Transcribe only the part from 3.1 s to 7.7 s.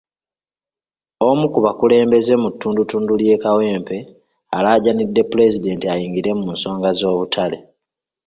ly'e Kawempe alaajanidde Pulezidenti ayingire mu nsonga z'obutale.